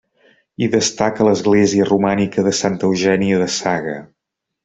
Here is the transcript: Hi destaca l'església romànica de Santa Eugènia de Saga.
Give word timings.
Hi 0.61 0.69
destaca 0.75 1.27
l'església 1.27 1.85
romànica 1.91 2.45
de 2.49 2.55
Santa 2.61 2.89
Eugènia 2.91 3.43
de 3.45 3.51
Saga. 3.61 3.97